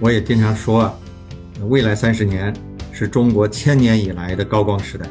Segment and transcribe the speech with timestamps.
[0.00, 0.94] 我也经常说啊，
[1.62, 2.54] 未来三十年
[2.92, 5.04] 是中国千年以来的高光时代。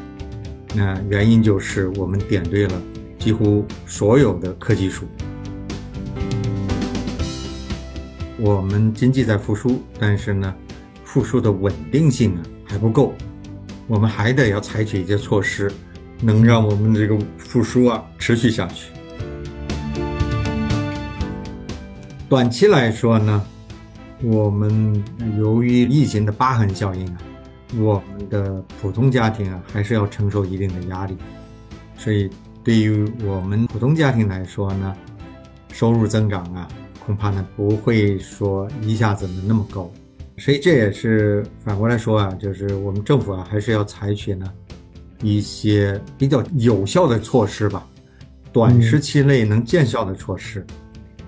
[0.74, 2.82] 那原因就是我们点对了
[3.18, 5.06] 几乎所有的科技树。
[8.38, 10.54] 我们经济在复苏，但是呢，
[11.04, 13.12] 复苏的稳定性啊还不够，
[13.88, 15.70] 我们还得要采取一些措施，
[16.22, 18.90] 能让我们这个复苏啊持续下去。
[22.26, 23.44] 短期来说呢。
[24.22, 25.02] 我们
[25.38, 27.18] 由于疫情的疤痕效应啊，
[27.78, 31.16] 我们的普通家庭啊还是要承受一定的压力，
[31.96, 32.28] 所以
[32.64, 34.96] 对于我们普通家庭来说呢，
[35.72, 36.66] 收入增长啊
[37.06, 39.88] 恐怕呢不会说一下子能那么高，
[40.36, 44.52] 所以这也是反过来说啊，就是我们政府啊还是要采取呢
[45.22, 47.86] 一些比较有效的措施吧，
[48.52, 50.66] 短时期内能见效的措施，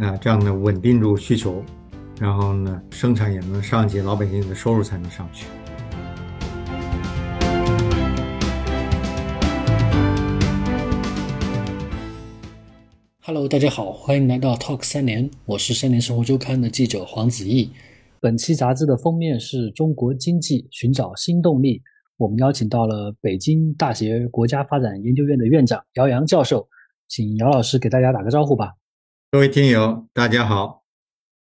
[0.01, 1.65] 啊这样呢稳定住需求。
[2.21, 5.47] 然后呢，生产也能上去，老百姓的收入才能上去。
[13.23, 17.73] Hello，大家好，欢迎来到 Talk 三联，我是三联生活周刊的记者黄子毅。
[18.21, 21.81] 本期杂志的封面是中国经济寻找新动力，
[22.19, 26.69] 我们邀请到了北京大学国家发展研究院的院长姚洋教授，
[27.09, 28.75] 请姚老师给大家打个招呼吧。
[29.31, 30.80] 各位听友，大家好。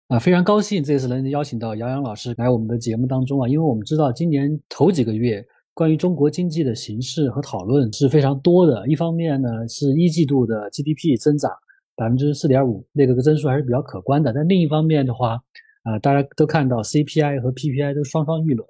[0.09, 8.89] 啊，非常高兴这次能邀请到姚洋老师来我们的节目当中啊，因为我们知道今年头几个月关于中国经济的形势和讨论是非常多的。
[8.89, 11.53] 一方面呢，是一季度的 GDP 增长
[11.95, 14.33] 百分之四点五，那个个增速还是比较可观的。
[14.33, 15.39] 但另一方面的话，
[15.83, 18.67] 啊，大家都看到 CPI 和 PPI 都双双遇冷，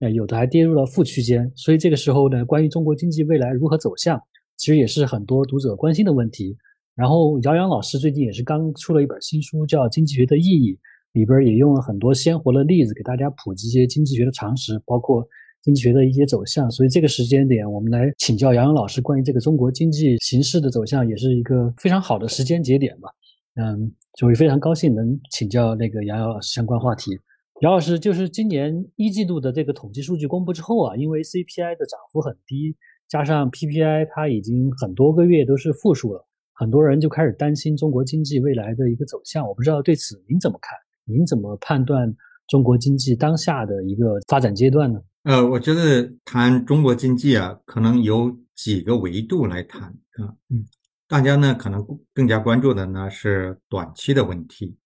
[0.00, 1.48] 呃，有的还跌入了负区间。
[1.54, 4.20] 所以这个时候呢，关于中国经济未来如何走向，
[4.56, 6.56] 其实也是很多读者关心的问题。
[6.94, 10.74] 然后，姚洋老师最近也是刚出了一本新书，叫《经济学的意义》，
[11.12, 15.26] 里边也用了很多鲜活的例子给大家普及一些经济学的常识，包括
[15.62, 16.70] 经济学的一些走向。
[16.70, 23.08] 所以这个时间点，我们来请教姚洋老师关于这个中国经济形势的走向，也是一个非常好的时间节点吧。
[23.54, 27.18] 嗯，所以非常高兴能请教那个姚洋老师相关话题。
[27.62, 32.76] 姚老师，就是今年一季度的这个统计数据公布之后啊，因为 CPI 的涨幅很低，
[33.08, 36.26] 加上 PPI 它已经很多个月都是负数了。
[36.54, 40.76] 很多人就开始担心中国经济未来的一个走向，我不知道对此您怎么看？
[41.04, 42.14] 您怎么判断
[42.46, 45.00] 中国经济当下的一个发展阶段呢？
[45.24, 50.30] 呃，我觉得谈中国经济啊，可能有几个维度来谈啊。
[50.50, 50.64] 嗯，
[51.08, 54.76] 大家呢可能更加关注的呢是短期的问题，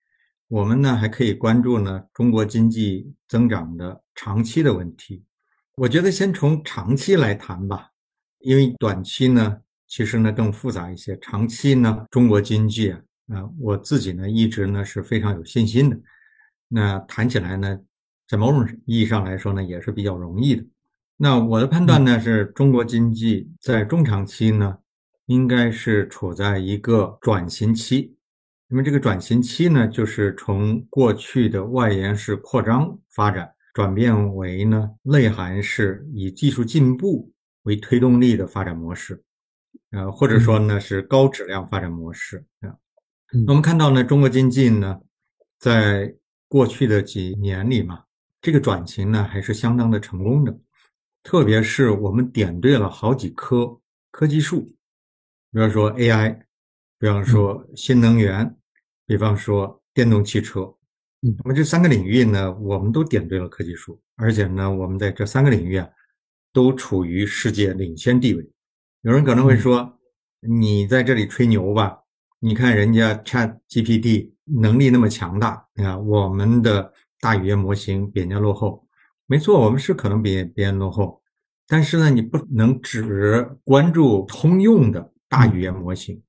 [0.49, 5.23] 我们呢还可以关注呢中国经济增长的长期的问题。
[5.75, 7.91] 我觉得先从长期来谈吧，
[8.39, 9.59] 因为短期呢。
[9.87, 15.99] 其实呢更复杂一些，长期呢中国经济啊，啊我自己呢一直呢是非常有信心的。
[16.69, 17.79] 那谈起来呢，
[18.29, 20.65] 在某种意义上来说呢也是比较容易的。
[21.17, 24.77] 那我的判断呢是中国经济在中长期呢
[25.27, 28.15] 应该是处在一个转型期。
[28.69, 37.33] 那么这个转型期呢就是从过去的外延式扩张发展转变为呢内涵式以技术进步
[37.63, 39.23] 为推动力的发展模式。
[39.97, 42.77] 呃，或者说呢是高质量发展模式啊。
[43.49, 45.01] 我们看到呢，中国经济呢，
[45.59, 46.15] 在
[46.49, 48.05] 过去的几年里嘛，
[48.43, 50.55] 这个转型呢还是相当的成功的。
[51.23, 53.81] 特别是我们点对了好几棵
[54.11, 54.67] 科技树，
[55.51, 56.39] 比方说 AI，
[56.99, 58.55] 比方说新能源，
[59.07, 60.71] 比方说电动汽车。
[61.21, 65.89] 那么这三个领域呢，我们都点对了科技树，而且呢，我们在这三个领域啊，
[66.53, 68.47] 都处于世界领先地位。
[69.07, 70.01] 有人可能会说
[70.43, 71.97] ：“你在这里吹牛吧？
[72.41, 78.85] 你看人家 Chat GPT 能力那么强大你看，我们的大语言模型比人家落后。
[79.29, 81.23] 没错，我们是可能比别人落后，
[81.69, 86.21] 但是呢，你不能只关注通用的大语言模型。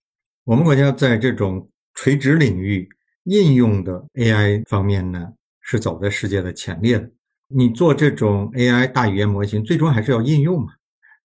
[0.44, 2.88] 我们国家在这种垂直领域
[3.24, 7.10] 应用的 AI 方面呢，是走在世界的前列的。
[7.48, 10.74] 你做这种 AI 大语言模型，最终还是要应用嘛。”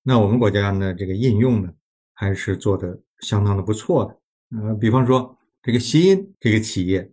[0.02, 1.70] 那我们国家呢，这个应用呢，
[2.14, 4.60] 还是做的相当的不错的。
[4.60, 7.10] 呃，比方说这个西音这个企业，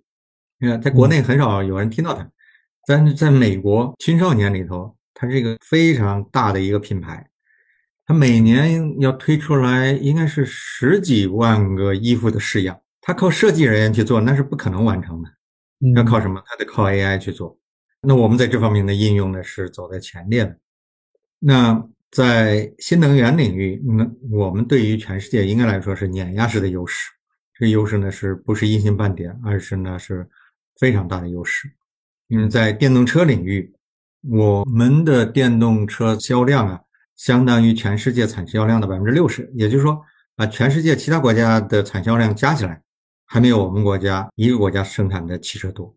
[0.59, 2.29] 你看在国内很少有人听到它，
[2.87, 7.29] 但是在美国青少年里头，它是一个非常大的一个品牌，
[8.05, 15.29] 它每年要推出来应该是十几万个衣服的式样，它靠设计人员去做那是不可能完成的，
[15.95, 16.41] 要靠什么？
[16.45, 17.57] 它得靠 AI 去做。
[18.01, 20.57] 那我们在这方面的应用呢，是走在前列的。
[21.39, 27.11] 那在新能源领域，那我们对于全世界应该来说是碾压式的优势。
[27.53, 30.27] 这优势呢，是不是一星半点，而是呢是
[30.77, 31.69] 非常大的优势。
[32.27, 33.73] 因为在电动车领域，
[34.29, 36.79] 我们的电动车销量啊，
[37.15, 40.01] 相当于全世界产销量的百分之六十，也就是说，
[40.37, 42.81] 啊，全世界其他国家的产销量加起来，
[43.25, 45.93] 还没有我们国家一个国家生产的汽车多，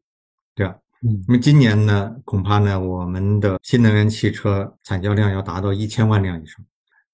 [0.54, 0.76] 对吧？
[1.04, 6.64] 嗯，那么今年呢，恐怕呢，我们的新能源汽车产销量要达到一千万辆以上，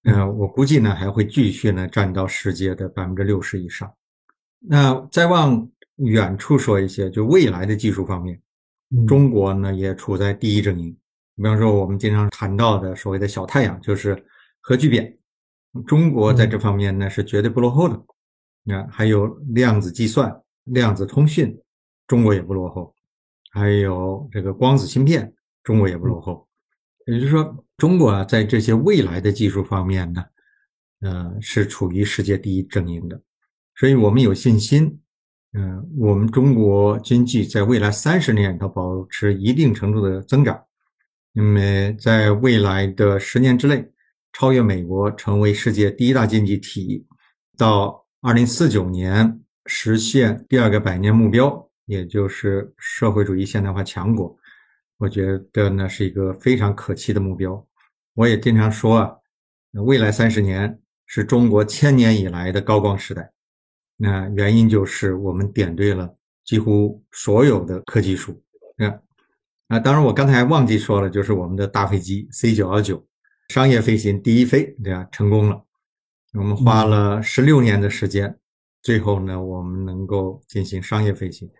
[0.02, 3.90] 呃，我估计呢，还会继续呢，占到世界的百分之六十以上。
[4.58, 8.38] 那再往远处说一些，就未来的技术方面。
[9.06, 10.94] 中国呢也处在第一阵营，
[11.36, 14.22] 比方说我们经常谈到的所谓的小太阳，就是
[14.60, 15.16] 核聚变，
[15.86, 17.98] 中国在这方面呢是绝对不落后的。
[18.64, 20.34] 那还有量子计算、
[20.64, 21.58] 量子通讯，
[22.06, 22.94] 中国也不落后。
[23.50, 26.46] 还有这个光子芯片，中国也不落后。
[27.06, 30.24] 也就是说，中国啊在这些未来的技术方面呢，
[31.00, 33.20] 呃是处于世界第一阵营的，
[33.76, 35.00] 所以我们有信心。
[35.54, 40.62] 嗯，我们中国经济在未来三十年它保持一定程度的增长，
[41.32, 41.60] 那么
[41.98, 43.90] 在未来的十年之内
[44.34, 47.06] 超越美国，成为世界第一大经济体，
[47.56, 54.36] 到二零四九年实现第二个百年目标，也就是社会主义现代化强国，
[54.98, 57.66] 我觉得呢是一个非常可期的目标。
[58.12, 59.16] 我也经常说啊，
[59.72, 63.32] 未来三十年是中国千年以来的高光时代。
[63.96, 66.14] 那原因就是我们点对了
[66.44, 68.38] 几乎所有的科技树，
[68.76, 69.00] 啊
[69.68, 73.02] 啊，当然我刚才忘记说了，就是我们的大飞机 C 九幺九
[73.48, 75.08] 商业飞行第一飞，对吧？
[75.10, 75.64] 成功了，
[76.34, 78.38] 我们花了十六年的时间，
[78.82, 81.50] 最后呢，我们能够进行商业飞行，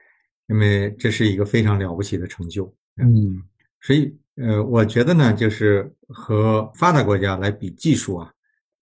[0.48, 2.64] 因为这是一个非常了不起的成就，
[2.96, 3.42] 嗯，
[3.80, 8.32] 所以呃，我觉得呢，就是和发达国家来比技术啊。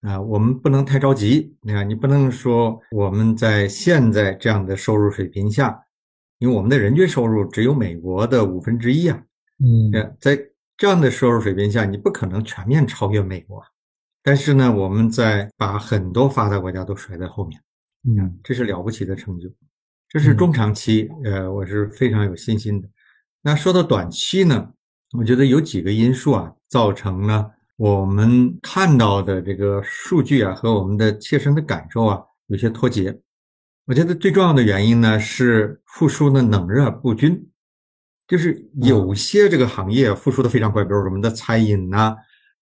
[0.03, 1.53] 啊，我们不能太着急。
[1.63, 5.77] 你看，你不能说我们在现在这样的收入水平下，
[6.39, 9.21] 因为我们的人均收入只有美国的五分之一啊。
[9.59, 9.91] 嗯，
[10.21, 10.39] 在
[10.77, 13.61] 这样的收入水平下，你不可能全面超越美国。
[14.23, 17.61] 但是呢，我们在把很多发达国家都甩在后面。
[18.07, 19.49] 嗯，这是了不起的成就。
[20.09, 22.89] 这是中长期，呃，我是非常有信心的。
[23.43, 24.71] 那说到短期呢，
[25.19, 27.51] 我觉得有几个因素啊，造成了。
[27.77, 33.21] 我们看到的这个数据啊，和我们的切身的感受啊，有些脱节。
[33.87, 37.49] 我觉得最重要的原因呢，是复苏的冷热不均，
[38.29, 42.17] 就是有些这个行业复苏的非常快，比如我们的餐饮呐，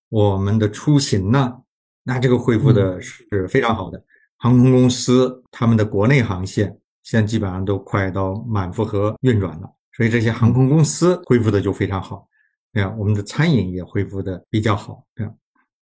[0.09, 1.61] 我们的出行呐，
[2.03, 4.03] 那这个恢复的是非常好的。
[4.39, 12.29] 航空公司他们的国内航线现在基本上都快到满负荷运转了，所以这些航空公司恢复的就非常好。
[12.73, 15.25] 对啊，我们的餐饮也恢复的比较好，对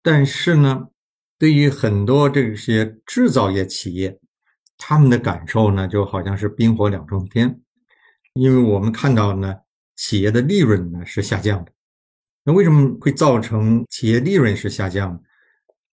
[0.02, 0.86] 但是呢，
[1.36, 4.16] 对于很多这些制造业企业，
[4.78, 7.60] 他们的感受呢，就好像是冰火两重天，
[8.34, 9.52] 因为我们看到呢，
[9.96, 11.72] 企业的利润呢是下降的。
[12.44, 15.20] 那为什么会造成企业利润是下降？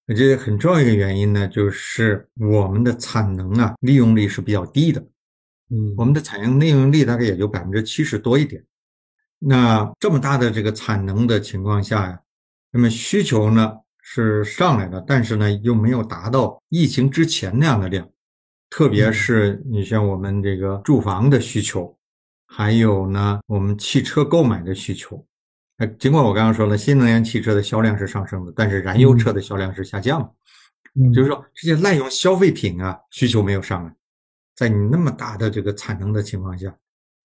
[0.06, 5.04] 我觉得很重要一个原因呢，就是我们的产能啊，利用率是比较低的。
[5.74, 8.64] 嗯，我们的产能利用率大概也就百分之七十多一点。
[9.40, 12.20] 那这么大的这个产能的情况下呀，
[12.72, 18.08] 那么需求呢是上来了，但是呢又没有达到疫情之前那样的量，
[18.70, 21.98] 特别是你像我们这个住房的需求，
[22.46, 25.26] 还有呢我们汽车购买的需求，
[25.78, 30.34] 呃，尽管我刚刚说了新能源汽车的销量是上升的，但是燃油车的销量是下降的，
[31.02, 33.94] 嗯，就是说这些滥用消费品啊需求没有上来，
[34.56, 36.76] 在你那么大的这个产能的情况下。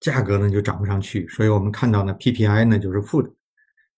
[0.01, 3.29] 价格呢就涨不上去，所以我们看到呢 PPI 呢就是负的，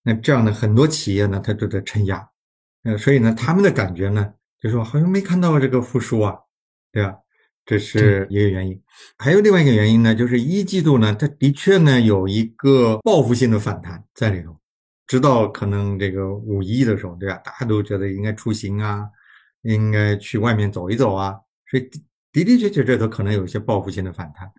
[0.01, 2.27] 那这样的很多企业呢它都在承压，
[2.83, 6.35] 呃，所以呢他们的感觉呢就说好像没看到这个复苏啊，
[6.91, 7.15] 对吧？
[7.67, 8.81] 这是一个原因，
[9.19, 14.59] 还有另外一个原因呢，就是一季度呢它的确呢有一个报复性的反弹在里头，
[15.05, 17.35] 直到可能这个五一的时候，对吧？
[17.45, 19.07] 大家都觉得应该出行啊，
[19.61, 21.35] 应该去外面走一走啊，
[21.69, 21.87] 所以
[22.31, 24.51] 的的确确这头可能有一些报复性的反弹。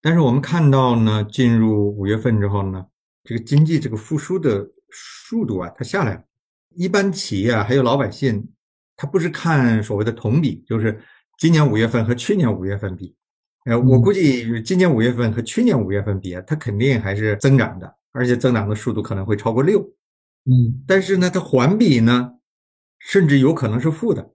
[0.00, 2.84] 但是我们看到呢，进入五月份之后呢，
[3.24, 6.22] 这个经济这个复苏的速度啊，它下来了。
[6.74, 8.50] 一般企业啊，还有老百姓，
[8.96, 11.00] 他不是看所谓的同比，就是
[11.38, 13.14] 今年五月份和去年五月份比。
[13.64, 19.80] 呃，我估计今年五月份和去年五月份比，它肯定还是增长的，而且增长的速度可能会超过六。
[20.46, 22.32] 嗯，但是呢，它环比呢，
[22.98, 24.32] 甚至有可能是负的。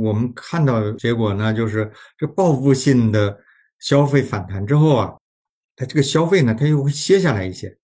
[0.00, 3.40] 我们看到结果呢，就是这报复性的。
[3.82, 5.16] 消费反弹之后啊，
[5.74, 7.78] 它这个消费呢，它又会歇下来一些，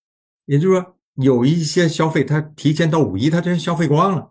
[0.44, 4.30] 也就是说，有一些消费它提前到五一，它就消费光了，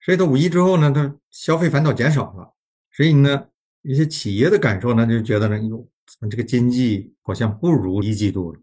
[0.00, 2.52] 所以到五一之后呢，它消费反倒减少了，
[2.90, 3.46] 所以呢，
[3.82, 5.86] 一些企业的感受呢，就觉得呢，哟，
[6.28, 8.60] 这个经济好像不如一季度了，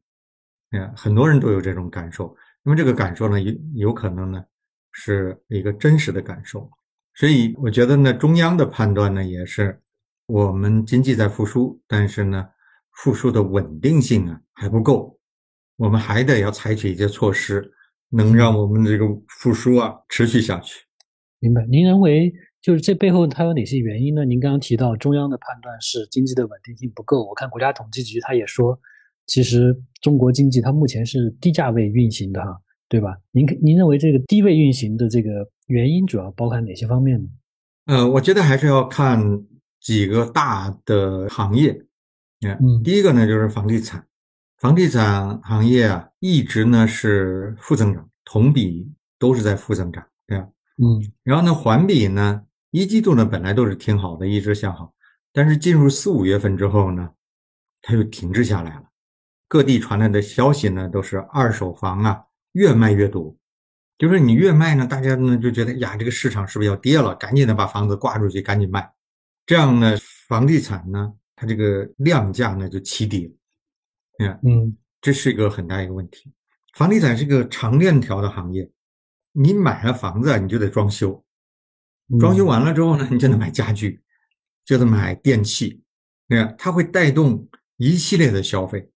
[0.72, 2.36] 嗯，很多人都有这种感受。
[2.62, 4.43] 那么这个感受呢，有有可能呢
[4.91, 6.70] 是一个真实的感受。
[7.15, 9.79] 所以我觉得呢，中央的判断呢也是，
[10.25, 12.50] 我们经济在复苏，但是呢，
[12.91, 15.15] 复苏的稳定性啊还不够，
[15.77, 17.72] 我们还得要采取一些措施，
[18.10, 20.84] 能让我们这个复苏啊持续下去。
[21.39, 21.63] 明白？
[21.67, 24.25] 您认为就是这背后它有哪些原因呢？
[24.25, 28.79] 您刚刚提到中央的判断是经济的稳定性不够，我看国家统计局他也说，
[29.27, 33.15] 其实中国经济它目前是低价位运行的哈，对吧？
[33.32, 35.48] 您您认为这个低位运行的这个？
[35.67, 37.29] 原因主要包含哪些方面呢？
[37.86, 39.46] 呃，我觉得还是要看
[39.79, 41.86] 几个大的行业。
[42.41, 44.05] 嗯，第一个呢就是房地产，
[44.58, 50.48] 房地产行业啊一直呢是负增长，同比都是在负增长，对吧？
[50.77, 54.93] 嗯，然后呢环比呢一季度呢本来都是挺好的，一直向好，
[55.32, 57.12] 但是进入四五月份之后呢，
[57.82, 58.84] 它又停滞下来了。
[59.48, 63.36] 各地传来的消息呢都是二手房啊越卖越多。
[64.04, 67.16] 就是你越卖呢，大家呢就觉得呀，这个市场是不是要跌了？
[67.16, 68.92] 赶紧的把房子挂出去，赶紧卖。
[69.46, 69.96] 这样呢，
[70.28, 73.32] 房地产呢，它这个量价呢就齐跌。
[74.20, 76.30] 你看，嗯，这是一个很大一个问题。
[76.74, 78.70] 房地产是个长链条的行业，
[79.32, 81.24] 你买了房子，你就得装修，
[82.20, 84.02] 装修完了之后呢，你就得买家具，
[84.66, 85.82] 就得买电器，
[86.28, 86.54] 对吧？
[86.58, 88.92] 它会带动一系列的消费。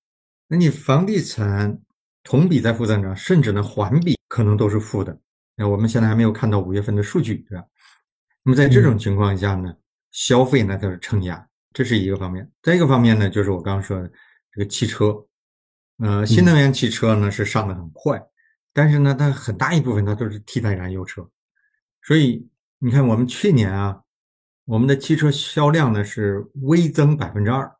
[0.49, 1.79] 那你房地产？
[2.27, 5.17] 同比在负增长，甚至呢环比可能都是负的。
[5.55, 7.63] 那我们现在还没有看到五月份的数据，对吧？
[8.43, 9.73] 那么在这种情况下呢，
[10.11, 12.51] 消费呢它是承压，这是一个方面。
[12.61, 14.11] 再一个方面呢，就是我刚刚说的
[14.51, 15.25] 这个汽车，
[15.99, 18.21] 呃，新能源汽车呢是上的很快，
[18.73, 21.25] 但是呢，它很大一部分它都是替代燃油车。
[22.01, 22.45] 所以
[22.77, 24.01] 你看，我们去年啊，
[24.65, 27.73] 我们的汽车销量呢是微增百分之二，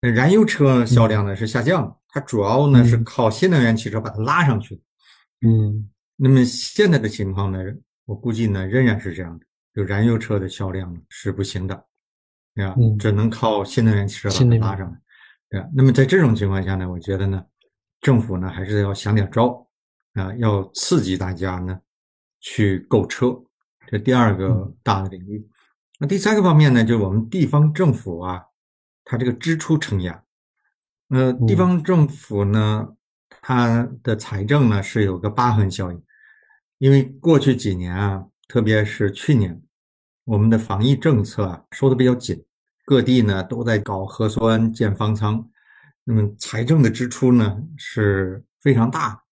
[0.00, 1.96] 燃油车销量呢是下降。
[2.16, 4.80] 它主要呢是靠新能源汽车把它拉上去的，
[5.46, 7.58] 嗯，那么现在的情况呢，
[8.06, 9.44] 我估计呢仍然是这样的，
[9.74, 11.84] 就燃油车的销量是不行的，
[12.54, 12.74] 对吧？
[12.98, 14.98] 只能靠新能源汽车把它拉上来，
[15.50, 15.68] 对吧？
[15.74, 17.44] 那么在这种情况下呢，我觉得呢，
[18.00, 19.68] 政府呢还是要想点招
[20.14, 21.78] 啊，要刺激大家呢
[22.40, 23.38] 去购车，
[23.88, 25.46] 这第二个大的领域。
[25.98, 28.42] 那第三个方面呢，就是我们地方政府啊，
[29.04, 30.22] 它这个支出承压。
[31.08, 32.88] 呃，地方政府呢，
[33.28, 36.02] 它的财政呢是有个疤痕效应，
[36.78, 39.62] 因为过去几年啊，特别是去年，
[40.24, 42.44] 我们的防疫政策啊收的比较紧，
[42.84, 45.48] 各地呢都在搞核酸建方舱，
[46.02, 49.22] 那么财政的支出呢是非常大。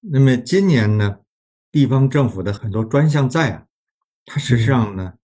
[0.00, 1.18] 那么今年呢，
[1.72, 3.64] 地方政府的很多专项债啊，
[4.24, 5.14] 它实际上呢，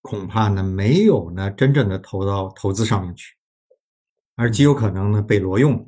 [0.00, 3.36] 恐怕呢没有呢真正的投到投资上面去。
[4.40, 5.86] 而极有可能呢被挪用，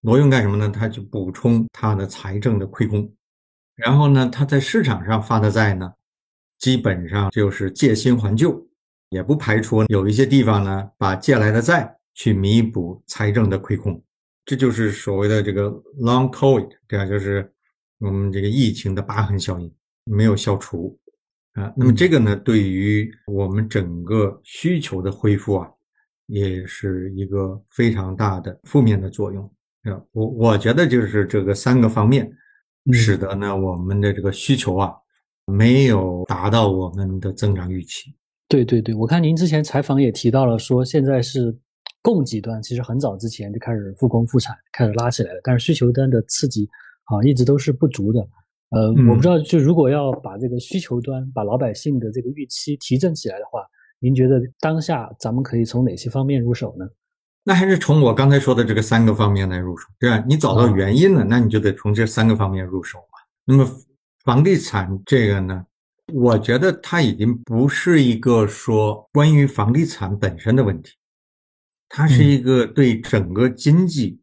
[0.00, 0.70] 挪用干什么呢？
[0.70, 3.12] 他去补充他的财政的亏空，
[3.76, 5.92] 然后呢，他在市场上发的债呢，
[6.58, 8.66] 基本上就是借新还旧，
[9.10, 14.02] 也不排除有一些地方呢把借来的债去弥补财政的亏空，
[14.46, 17.04] 这就是所谓的这个 long covid，对吧？
[17.04, 17.52] 就是
[17.98, 19.70] 我们这个疫情的疤痕效应
[20.04, 20.98] 没有消除
[21.52, 21.70] 啊。
[21.76, 25.70] 那么这个呢，对于我们整个需求的恢复啊。
[26.30, 29.44] 也是一个非常大的负面的作用
[29.82, 30.00] 啊！
[30.12, 32.30] 我我觉得就是这个三个方面，
[32.92, 34.94] 使得呢我们的这个需求啊
[35.46, 38.14] 没有达到我们的增长预期。
[38.48, 41.52] 对对对，我看您之前采访也提到了，说现在是
[42.00, 46.68] 供给端其实很早之前就开始复工复产，开始拉起来了，但是需求端的刺激
[47.04, 48.20] 啊一直都是不足的。
[48.70, 53.66] 呃，我不知道，就如果要把这个需求端把老百姓的这个预期提振起来的话。
[54.00, 56.86] 您觉得当下咱们可以从哪些方面入手呢？
[57.44, 60.22] 那还是从我刚才说的这个三个方面来入手，对吧？
[60.26, 63.18] 你找到原因了，那你就得从这三个方面入手嘛。
[63.44, 63.66] 那么
[64.24, 65.64] 房地产这个呢，
[66.12, 70.92] 我觉得它已经不是一个说关于房地产本身的问题，
[71.88, 74.20] 它是一个对整个经济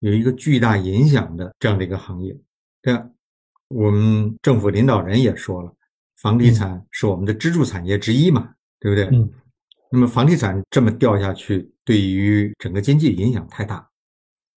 [0.00, 2.36] 有一个巨大影响的这样的一个行业。
[2.80, 3.06] 对吧？
[3.68, 5.74] 我们政府领导人也说了，
[6.22, 8.54] 房地产是我们的支柱产业之一嘛。
[8.80, 9.04] 对不对？
[9.06, 9.30] 嗯，
[9.90, 13.88] 那么房地产这么掉下去，对于整个经济影响太大。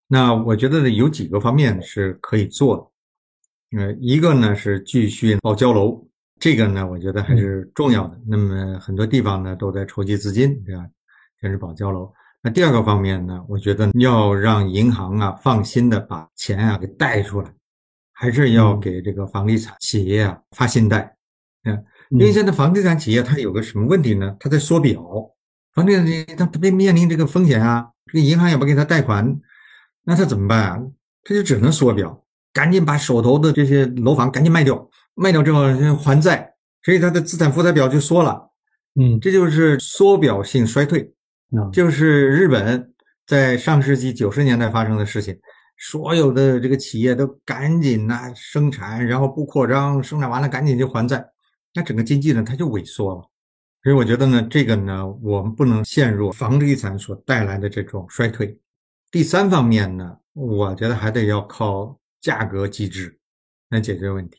[0.07, 3.79] 那我觉得呢，有几个方面是可以做的。
[3.79, 6.05] 呃，一个呢是继续保交楼，
[6.39, 8.19] 这个呢我觉得还是重要的。
[8.27, 10.85] 那么很多地方呢都在筹集资金，对吧？
[11.39, 12.11] 开始保交楼。
[12.41, 17.53] 那第二个方面呢，我觉得要让银行啊放心的把钱啊给贷出来，
[18.11, 21.15] 还是要给这个房地产企业啊发信贷，
[21.63, 21.85] 嗯。
[22.11, 24.35] 因为现在房地产企业它有个什么问题呢？
[24.39, 25.01] 它在缩表，
[25.73, 29.39] 房地产企业它特别面临这个风险啊，这个银行也不给他贷款，
[30.03, 30.81] 那他怎么办啊？
[31.23, 35.63] 他就只能缩表，赶紧把手头的这些楼房赶紧卖掉，卖掉之后
[35.95, 36.53] 还债，
[36.83, 38.49] 所以他的资产负债表就缩了。
[38.99, 41.13] 嗯，这就是缩表性衰退，
[41.51, 42.91] 啊，就是日本
[43.25, 45.37] 在上世纪九十年代发生的事情。
[45.83, 51.25] 所有的这个企业都赶紧呐生产，然后不扩张，生产完了赶紧就还债，
[51.73, 53.21] 那整个经济呢它就萎缩了。
[53.83, 58.57] 所以我觉得呢，这个呢我们不能陷入房地产所带来的这种衰退。
[59.09, 63.19] 第三方面呢，我觉得还得要靠价格机制
[63.69, 64.37] 来解决问题。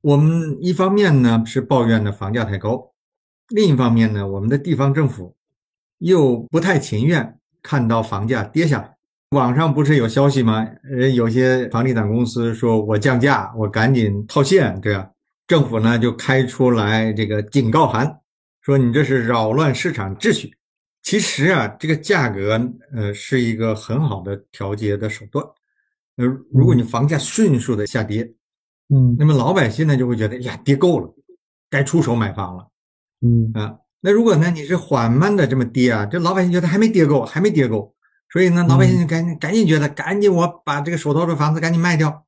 [0.00, 2.92] 我们一方面呢是抱怨的房价太高，
[3.50, 5.36] 另一方面呢，我们的地方政府
[5.98, 8.96] 又不太情愿看到房价跌下来。
[9.30, 10.66] 网上不是有消息吗？
[10.90, 15.08] 呃，有些房地产公司说我降价，我赶紧套现，对吧？
[15.52, 18.20] 政府呢就开出来这个警告函，
[18.62, 20.50] 说你这是扰乱市场秩序。
[21.02, 22.58] 其实啊，这个价格
[22.94, 25.44] 呃是一个很好的调节的手段。
[26.16, 28.32] 呃，如果你房价迅速的下跌，
[28.88, 31.14] 嗯那么老百姓呢就会觉得呀跌够了，
[31.68, 32.66] 该出手买房了
[33.20, 33.76] 嗯啊。
[34.00, 37.94] 那如果呢你是缓慢的这么跌啊，这老百姓觉得还没跌够，还没跌够。
[38.32, 42.24] 所以呢，老百姓就赶紧赶紧觉得，赶紧我把这个手头的房子赶紧卖掉，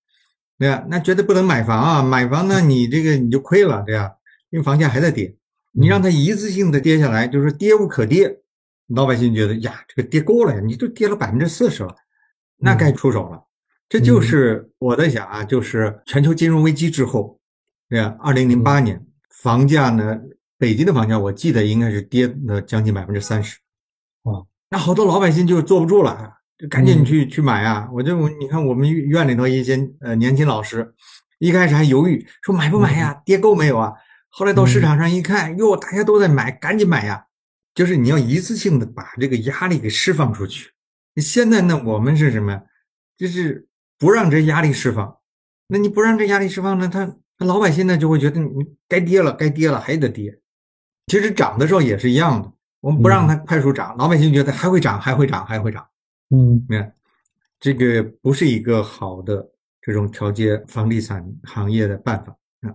[0.58, 0.84] 对啊？
[0.88, 2.02] 那绝对不能买房啊！
[2.02, 4.12] 买房呢，你这个你就亏了，对呀？
[4.50, 5.34] 因为房价还在跌，
[5.72, 8.40] 你让它一次性的跌下来，就是跌无可跌，
[8.88, 11.94] 老百姓觉得呀，这个跌够了呀，你都跌了百分之四十了，
[12.58, 13.42] 那该出手了。
[13.88, 17.38] 这就是我在想啊，就是全球金融危机之后，
[17.88, 18.16] 对呀？
[18.20, 20.20] 二零零八年房价呢，
[20.56, 23.58] 北京的房价我记得应该是跌了将近百分之三十，
[24.22, 24.46] 啊。
[24.70, 27.88] 那好多老百姓就坐不住了，就赶紧去去买啊！
[27.92, 30.94] 我就你看我们院里头一些呃年轻老师，
[31.38, 33.92] 一开始还犹豫说买不买呀，跌够没有啊？
[34.30, 37.26] 后来到市场上一看，哟，大家都在买，赶紧买呀！
[37.74, 40.70] 就是你要一次性的把这个压力给释放出去。
[41.16, 42.62] 现在呢，我们是什么？
[43.18, 43.66] 就是
[43.98, 45.16] 不让这压力释放。
[45.68, 50.38] 那你不让这压力释放呢，他老百姓呢就会觉得你该跌了，该跌了还得跌。
[51.06, 52.52] 其实涨的时候也是一样的。
[52.80, 55.86] 我们不让它快速涨，老百姓觉得还会涨，还会涨，还会涨。
[56.30, 56.94] 嗯，你看，
[57.60, 62.70] 这个不是一个好的这种调节房地产行业的办法啊。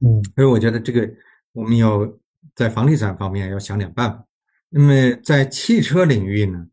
[0.00, 1.08] 嗯，所以我觉得这个
[1.52, 2.06] 我们要
[2.54, 4.26] 在房地产方面要想点办法。
[4.68, 6.66] 那么在汽车领域呢，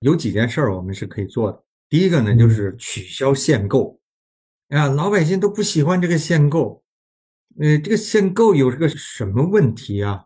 [0.00, 1.64] 有几件事儿我们是可以做的。
[1.88, 4.00] 第一个呢，就是取消限购。
[4.68, 6.82] 啊，老百姓都不喜欢这个限购。
[7.58, 10.24] 呃，这个限购有这个什么问题啊？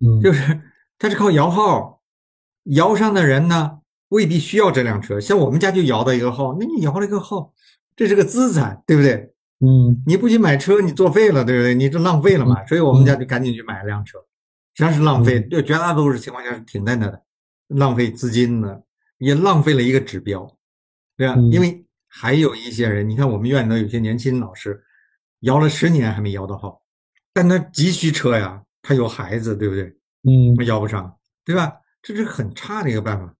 [0.00, 0.60] 嗯，就是。
[0.98, 2.00] 它是靠摇号，
[2.66, 3.80] 摇上的人呢
[4.12, 5.18] 未必需要这辆车。
[5.18, 7.52] 像我们家就摇到一个号，那你摇了一个号，
[7.96, 9.32] 这是个资产，对不对？
[9.60, 11.74] 嗯，你不去买车，你作废了，对不对？
[11.74, 12.64] 你这浪费了嘛。
[12.66, 14.18] 所以我们家就赶紧去买了辆车，
[14.74, 17.22] 实际上是浪费，对绝大多数情况下是停在那的，
[17.68, 18.80] 浪费资金呢，
[19.18, 20.46] 也浪费了一个指标，
[21.16, 21.36] 对吧？
[21.50, 24.82] 因为还有一些人，你看我们院里头有些年轻老师，
[25.40, 26.82] 摇了十年还没摇到号，
[27.32, 29.84] 但他急需车呀，他有孩子，对不对？
[30.24, 31.72] 嗯，他摇不上，对吧？
[32.02, 33.32] 这是很差的一个办法。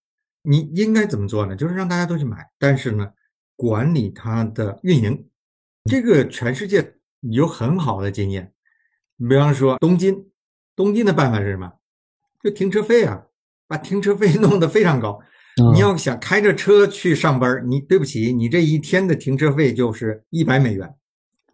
[0.43, 1.57] 你应该怎么做呢？
[1.57, 3.09] 就是让大家都去买，但是呢，
[3.57, 5.29] 管理它的运营。
[5.85, 8.53] 这个全世界有很好的经验。
[9.17, 10.27] 你比方说东京，
[10.75, 11.73] 东京的办法是什么？
[12.43, 13.23] 就停车费啊，
[13.69, 15.21] 把停车费弄得非常高。
[15.73, 20.93] 你要想开着车去上班，你对不起，你这一天的停车费就是一百美元，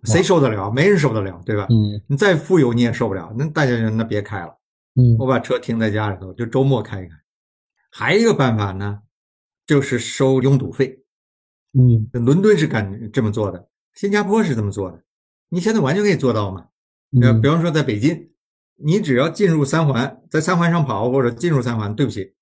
[0.04, 0.70] 谁受得了？
[0.70, 1.66] 没人受得了，对吧？
[1.68, 3.34] 嗯，你再富有你也受不了。
[3.36, 4.56] 那大家就那别开了。
[4.94, 7.14] 嗯，我把车停在家里头，就周末开一开。
[7.98, 9.00] 还有一个办法呢，
[9.66, 11.02] 就是收拥堵费。
[11.72, 15.02] 嗯，伦敦是敢这么做的，新加坡是这么做的。
[15.48, 16.68] 你现在完全可以做到嘛？
[17.10, 18.30] 那，比方说在北京，
[18.76, 22.34] 你只要进入三环，在三环上跑或者进入三环，对不起，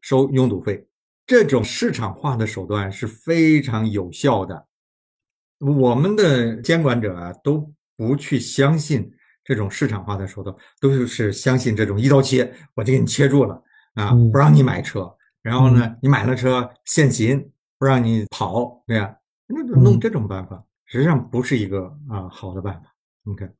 [0.00, 0.88] 收拥堵费。
[1.24, 4.66] 这种市场化的手段是非常有效的。
[5.58, 9.12] 我们的监管者啊都不去相信。
[9.44, 13.62] 这种市场化的手段都是相信这种一刀切，我就给你切住了
[13.98, 22.94] 啊，不让你买车，然后呢，你买了车限行，不让你跑，对呀，那就弄这种办法实际上不是一个啊好的办法。
[23.24, 23.52] 你看，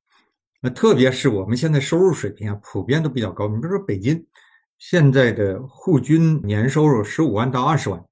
[0.61, 3.49] 那特别是我们现在收入水平啊，普遍都比较高。
[3.49, 4.25] 你比如说北京
[4.79, 8.05] 现在的户均年收入十五万到二十万，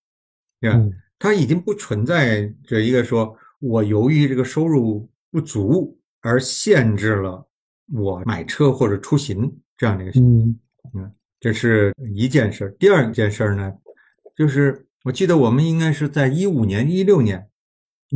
[0.60, 0.80] 对吧？
[1.18, 7.46] 它已经不存在这一个说我由于这个收入不足而限制了。
[7.92, 10.58] 我买车或者出行这样的一个事，嗯
[10.92, 13.72] 嗯，这是一件事儿第二件事儿呢，
[14.34, 17.48] 就是我记得我们应该是在一五年、一六年，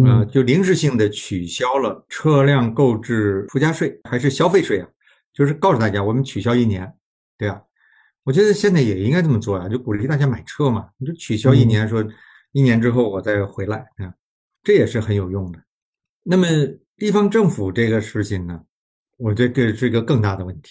[0.05, 4.89] 呃，就临时性的取消了车辆购置附加税还是消费税啊？
[5.33, 6.93] 就是告诉大家，我们取消一年，
[7.39, 7.63] 对啊。
[8.25, 12.05] 我觉得现在也应该这么做呀，就鼓励大家买车嘛，你就取消一年，说
[12.53, 14.13] 一年之后我再回来啊。
[14.63, 15.59] 这也是很有用的。
[16.23, 16.47] 那么
[16.99, 18.61] 地方政府这个事情呢，
[19.17, 20.71] 我觉得这是一个更大的问题。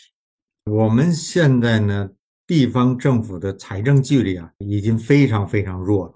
[0.66, 2.10] 我们现在呢，
[2.50, 6.14] 地方政府的财政纪律啊，已经非常非常弱了。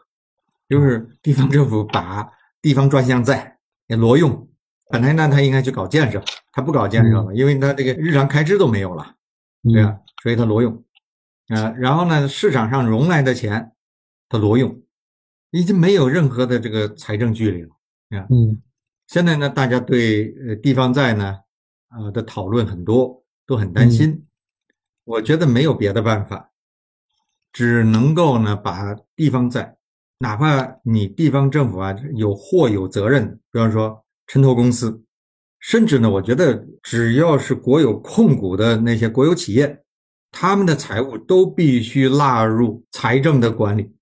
[0.68, 2.28] 就是地方政府把
[2.60, 4.50] 地方专项债也挪用，
[4.90, 9.14] 本来呢他应该去搞建设，他不搞建设了，因为他这个日常开支都没有了，
[9.62, 10.00] 对吧？
[10.24, 10.84] 所以他挪用。
[11.50, 13.72] 啊，然后呢，市场上融来的钱，
[14.28, 14.82] 他挪用，
[15.52, 17.70] 已经没有任何的这个财政纪律了。
[18.18, 18.60] 啊，嗯，
[19.06, 21.38] 现在呢，大家对呃地方债呢，
[21.90, 24.26] 啊的讨论很多，都很担心。
[25.04, 26.52] 我觉得没有别的办法，
[27.52, 29.78] 只能够呢把地方债，
[30.20, 35.04] 哪怕你地方政府啊有或有责任，比方说城投公司，
[35.60, 39.80] 甚至呢，我觉得只要是国有控股的那些国有企业。
[40.36, 43.94] 他们的财务都必须纳入财政的管理，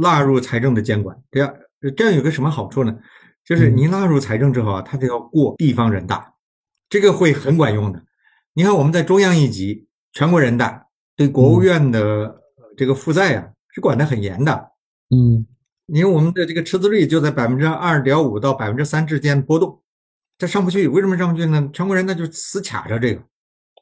[0.00, 1.20] 纳入财政的监管。
[1.28, 1.52] 这样，
[1.96, 2.96] 这样有个什么好处呢？
[3.44, 6.34] 就是你纳入财政之后啊，他就要过地方人大，
[6.88, 8.00] 这个会很管用的。
[8.54, 12.40] 你看，我们在中央一级，全国人大对国务院的
[12.76, 14.70] 这个负债啊是管得很严的。
[15.10, 15.46] 嗯，
[15.86, 19.82] 因为我们的这个赤字率就在百分之二点五到百分之三之间波动，
[20.38, 20.88] 它上不去。
[20.88, 21.68] 为什么上不去呢？
[21.72, 23.20] 全国人大就死卡着这个，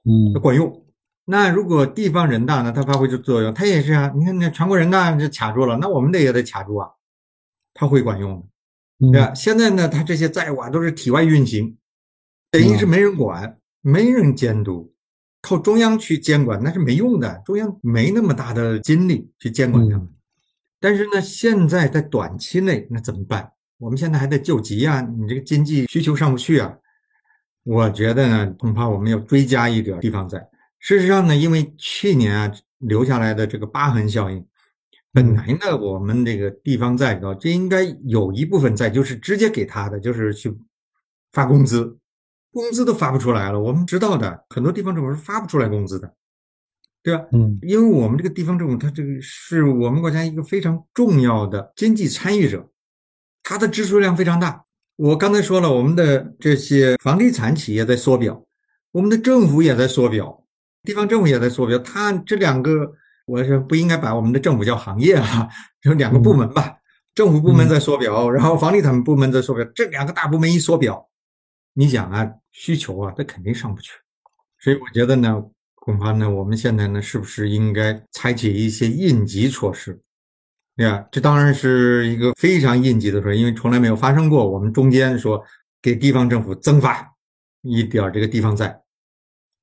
[0.04, 0.84] 嗯，它管用。
[1.24, 4.12] 那如果地方人大呢，它发挥出作用，它也是啊。
[4.16, 6.88] 你看，那全国人大就卡住了，那我们得也得卡住啊，
[7.74, 8.40] 它会管用
[8.98, 9.32] 的，对吧？
[9.34, 11.76] 现在呢，它这些债务啊都是体外运行，
[12.50, 14.92] 等于是没人管，没人监督，
[15.42, 20.08] 靠中央去监管那是没用的，中央没那么大的精力去监管他们。
[20.78, 23.52] 但是呢，现在在短期内那怎么办？
[23.78, 26.76] 我们现在还在救急啊，你这个经济需求上不去啊。
[27.62, 30.38] 我觉得呢，恐怕我们要追加一点地方债。
[30.78, 34.42] 事实上呢，因为去年啊留下来的这个疤痕效应，
[35.12, 40.56] 本来呢我们这个地方债高，这应该有一部分债就是直接给他的，就是去
[41.32, 41.98] 发工资，
[42.52, 43.60] 工资都发不出来了。
[43.60, 46.12] 我们知道的，很多地方政府是发不出来工资的，
[47.02, 47.24] 对吧？
[47.32, 52.68] 嗯，因为我们这个地方政府，它这个是我们国家一个非常重要的经济参与者，
[53.42, 54.64] 它的支出量非常大。
[54.96, 58.44] 我刚才说了，我们的这些房地产企业在缩表，
[58.92, 60.44] 我们的政府也在缩表。
[60.82, 62.92] 地方政府也在缩表，它这两个，
[63.26, 65.48] 我是不应该把我们的政府叫行业啊，
[65.80, 66.74] 就两个部门吧。
[67.14, 71.08] 政府部门在缩表，然后房地产部门在缩表，这两个大部门一缩表，
[71.74, 73.92] 你想啊，需求啊，它肯定上不去。
[74.58, 75.42] 所以我觉得呢，
[75.74, 80.00] 恐怕呢，我们现在呢，是不是应该采取一些应急措施？
[80.76, 81.06] 对吧？
[81.10, 84.48] 这当然是一个非常应急的事，因为从来没有发生过。
[84.48, 85.44] 我们中间说
[85.82, 87.14] 给地方政府增发
[87.62, 88.80] 一点这个地方债，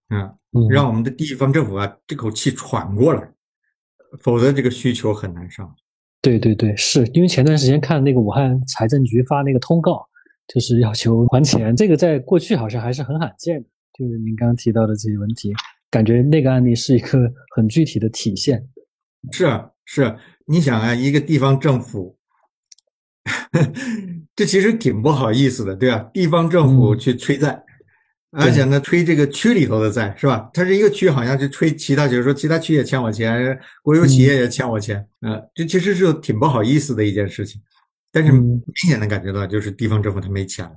[0.10, 0.34] 啊。
[0.71, 3.32] 让我们的地方政府啊这口气喘过来，
[4.21, 5.76] 否则这个需求很难上。
[6.19, 10.08] 对对对，是因为前段时间看那个武汉财政局发那个通告，
[10.47, 13.67] 就是要求还钱，这个在过去好像还是很罕见的。
[13.97, 15.53] 就是您刚刚提到的这些问题，
[15.89, 17.19] 感觉那个案例是一个
[17.55, 18.63] 很具体的体现。
[19.31, 19.45] 是
[19.86, 22.17] 是，你想啊，一个地方政府，
[24.36, 26.10] 这其实挺不好意思的，对吧？
[26.13, 27.63] 地方政府去催债。
[28.31, 30.49] 而且呢，催这个区里头的债是吧？
[30.53, 37.60] 他是一个区，好像就催其他，就是说其他区也欠我钱，国有企业也欠我钱，呃，这其实是挺不好意思的一件事情。
[38.12, 40.72] 但是明显的感觉到，就是地方政府他没钱了，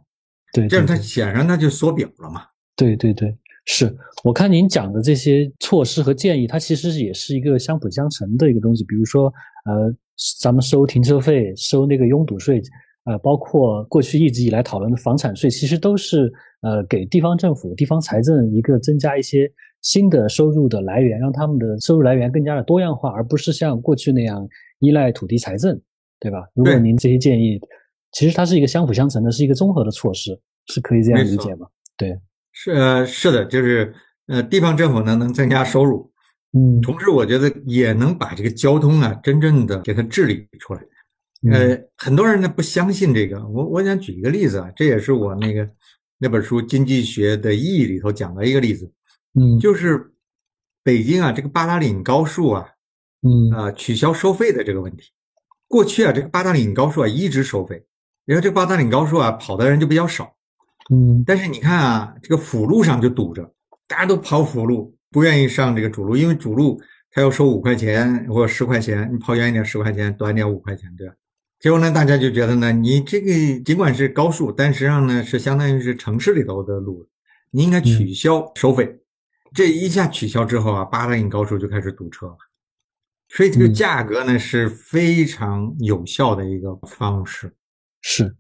[0.53, 2.43] 对，这样他显然他就缩表了嘛。
[2.77, 8.85] 对对对，是我看您讲的这些措施和建议，它其实也是一个相辅相成的一个东西。
[8.85, 9.33] 比如说，
[9.67, 9.95] 呃，
[10.41, 12.63] 咱们收停车费、收那个拥堵税，
[13.05, 16.33] 呃，包括过去一直以来讨论的房产税，其实都是。
[16.63, 24.47] 呃，给地方政府、地方财政一个增加一些新的收入的来源，让他们的收入来源更加的多样化，而不是像过去那样
[24.81, 25.81] 依赖土地财政，
[26.21, 26.47] 对吧？
[26.55, 27.59] 如果您这些建议，
[28.13, 31.67] 其实它是一个相辅相成的，是一个综合的措施，是可以这样理解吗？
[31.97, 32.17] 对，
[32.53, 33.93] 是呃是的，就是
[34.27, 36.09] 呃，地方政府呢能增加收入，
[36.53, 40.83] 嗯，同时我觉得也能把这个交通啊真正的给它治理出来。
[41.51, 45.69] 呃，很多人呢不相信这个，我我想举一个例子啊，这也是我那个。
[46.23, 48.85] 那本书《经济学的意义》里头讲的一个例子，
[49.41, 50.13] 嗯，就是
[50.85, 52.69] 北京啊，这个八达岭高速啊，
[53.23, 55.05] 嗯啊，取消收费的这个问题。
[55.71, 57.81] 过去啊，这个八达岭高速啊一直收费，
[58.25, 60.35] 然后这个八达岭高速啊跑的人就比较少，
[60.91, 63.49] 嗯，但是你看啊，这个辅路上就堵着，
[63.87, 71.15] 大家都跑辅路，不愿意上这个主路，因为主路它要收五块钱或者十块钱，你跑远一点十块钱，短点五块钱，对吧？
[71.61, 73.31] 结果呢，大家就觉得呢，你这个
[73.65, 77.07] 尽管是高速，但实际上呢是相当于是城市里头的路，
[77.53, 78.99] 你应该取消收费。
[79.55, 82.37] 这一下取消之后啊，八达岭高速就开始堵车了。
[83.31, 87.53] 所以这个价格呢是非常有效的一个方式。
[88.03, 88.35] 是，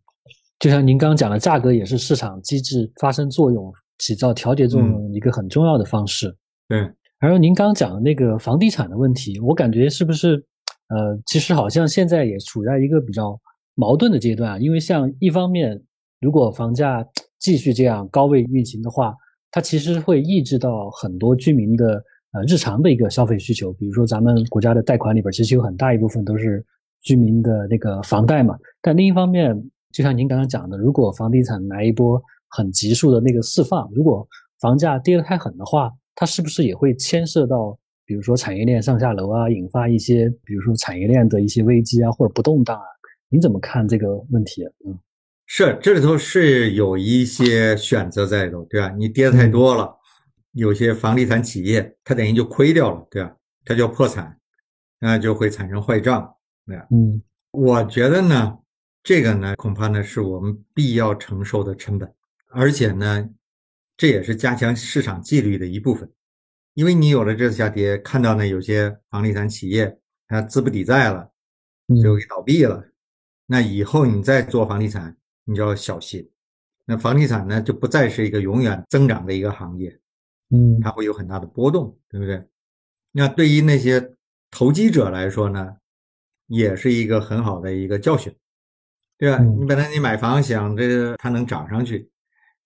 [0.58, 6.36] 就像您刚刚讲的，价格也是市场机制发生作用、起到调节作用一个很重要的方式。
[6.68, 6.90] 对。
[7.22, 10.42] 而您刚刚讲的那个房地产的问题，我感觉是不是
[10.88, 13.38] 呃，其实好像现在也处在一个比较
[13.74, 14.58] 矛盾的阶段啊。
[14.58, 15.78] 因为像一方面，
[16.20, 17.06] 如果房价
[17.38, 19.14] 继续这样高位运行的话，
[19.50, 23.72] 它其实会抑制到很多居民的呃日常的一个消费需求。
[23.72, 26.64] 比如说，咱们国家的贷款里边，其实有很大一部分都是
[27.02, 28.58] 居民的那个房贷嘛。
[28.80, 29.54] 但另一方面，
[29.92, 34.26] 就像您刚刚讲的，如果房地产来一波很急速的那个释放，如果
[34.60, 42.84] 房价跌得太狠的话，它是不是也会牵涉到，比如说产业链上下楼啊，引发一些，比如说产业链的一些危机啊，或者不动荡啊？
[43.28, 44.64] 你怎么看这个问题？
[44.84, 44.98] 嗯，
[45.46, 48.90] 是这里头是有一些选择在里头，对吧？
[48.98, 49.96] 你跌的太多了，
[50.52, 53.36] 有些房地产企业它等于就亏掉了，对吧？
[53.64, 54.38] 它就破产，
[54.98, 56.34] 那就会产生坏账，
[56.66, 56.86] 对吧？
[56.90, 58.58] 嗯，我觉得呢，
[59.02, 62.12] 这个呢，恐怕呢是我们必要承受的成本，
[62.48, 63.28] 而且呢。
[63.96, 66.10] 这也是加强市场纪律的一部分，
[66.72, 69.94] 因为你有了这次下跌，看到呢有些房地产企业
[70.26, 71.30] 它资不抵债了，
[72.02, 72.82] 就给倒闭了，
[73.44, 76.26] 那以后你再做房地产，你就要小心。
[76.86, 80.00] 那房地产呢就不再是一个永远增长的一个行业，
[80.50, 82.44] 嗯，它会有很大的波动，对不对？
[83.12, 84.14] 那对于那些
[84.50, 85.76] 投机者来说呢，
[86.46, 88.34] 也是一个很好的一个教训，
[89.18, 89.38] 对吧？
[89.38, 92.10] 你本来你买房想这个它能涨上去，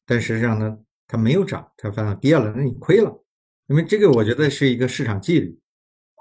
[0.06, 0.78] 但实际上呢？
[1.06, 3.22] 它没有涨，它反而跌了，那你亏了。
[3.66, 5.60] 因为这个，我觉得是一个市场纪律，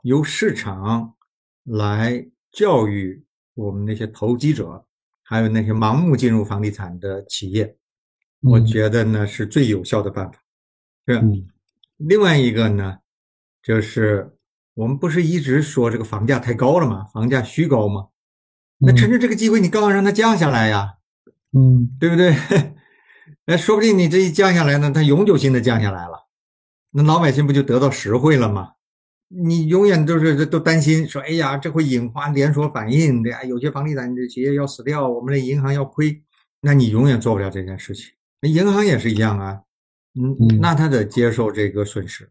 [0.04, 1.16] 由市场
[1.64, 3.24] 来教育
[3.54, 4.86] 我们那些投机者，
[5.24, 7.78] 还有那些盲目进入房地产的企业。
[8.42, 10.38] 我觉得呢是最有效的办法。
[11.08, 11.22] 是。
[12.06, 12.98] 另外一个呢，
[13.62, 14.36] 就是
[14.74, 17.06] 我们不是一直说这个房价太高了吗？
[17.14, 18.08] 房价虚高吗？
[18.80, 20.96] 那趁着这个机会，你刚好让它降下来呀。
[21.54, 22.36] 嗯，对不对？
[23.46, 26.28] 那，说不定你这一降下来呢，它永久性的降下来了，
[26.92, 28.72] 那老百姓不就得到实惠了吗？
[29.30, 36.22] 你永远都是都担心说，哎呀，这会引发连锁反应，对呀，有些房地产的企业要死掉，我们的银行要亏，
[36.62, 38.12] 那你永远做不了这件事情。
[38.42, 39.62] 那银行也是一样啊，
[40.16, 42.30] 嗯，那他得接受这个损失，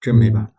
[0.00, 0.52] 真没办法。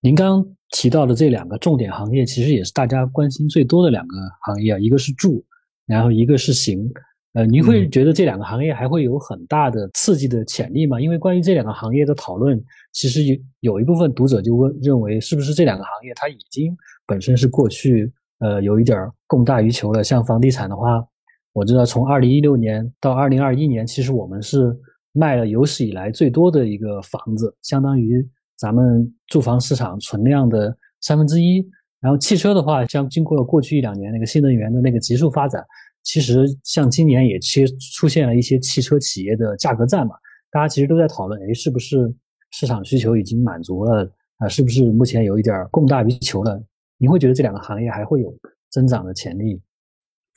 [0.00, 5.44] 您刚提到的这两个重点行业，其实也是大家关心最多的两个行业啊，一个是住，
[5.86, 6.90] 然后一个是行。
[7.34, 10.98] 呃，您会觉得这两个行业还会有很大的刺激的潜力吗？
[10.98, 12.60] 因为关于这两个行业的讨论，
[12.92, 16.74] 其实有有一部分读者就问认为，是不是这两个行业它已经
[17.06, 20.02] 本身是过去呃有一点供大于求了？
[20.02, 21.06] 像房地产的话，
[21.52, 24.74] 我知道从二零一六年到二零二一年，其实我们是
[25.12, 31.66] 卖了有史以来最多的一个房子，相当于咱们住房市场存量的三分之一。
[32.00, 35.64] 然后汽车的话，像经过了过去一两年那个新能源的那个急速发展。
[36.04, 40.14] 其实像今年也其实出现了一些汽车企业的价格战嘛，
[40.50, 42.14] 大家其实都在讨论，哎，是不是
[42.52, 44.48] 市场需求已经满足了啊？
[44.48, 46.62] 是不是目前有一点供大于求了？
[46.98, 48.32] 你会觉得这两个行业还会有
[48.70, 49.60] 增长的潜力？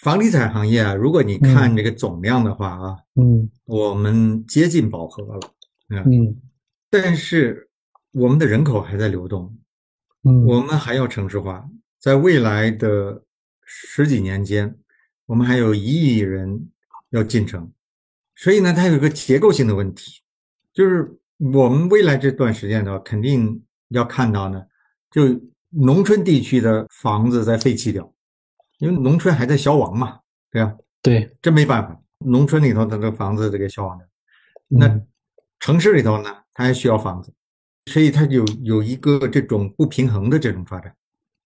[0.01, 5.39] 房地产行业啊，如果你看这个总量的话啊，嗯，我们接近饱和了，
[5.89, 6.35] 嗯，
[6.89, 7.69] 但是
[8.11, 9.55] 我们的人口还在流动，
[10.23, 11.63] 嗯，我们还要城市化，
[11.99, 13.23] 在未来的
[13.63, 14.75] 十几年间。
[15.27, 16.69] 我们还有一亿人
[17.11, 17.71] 要进城，
[18.35, 20.21] 所以呢，它有一个结构性的问题，
[20.73, 24.61] 就是我们未来这段时间的话，肯定要看到呢，
[25.09, 28.13] 就农村地区的房子在废弃掉，
[28.81, 30.19] 因为农村还在消亡嘛，
[30.51, 30.75] 对吧？
[31.03, 34.07] 对，这没办法，农村里头它的房子这个消亡的，
[34.67, 35.01] 那
[35.59, 37.31] 城市里头呢，它还需要房子，
[37.85, 40.93] 所以它有有一个这种不平衡的这种发展。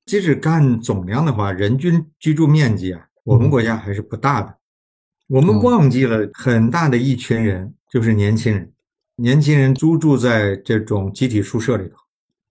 [0.06, 3.06] 即使干总量的话，人均居住面积啊。
[3.26, 4.56] 我们国家还是不大的，
[5.28, 8.72] 我们忘记了很大的一群人，就是年轻人。
[9.18, 11.98] 年轻人租住在这种集体宿舍里头，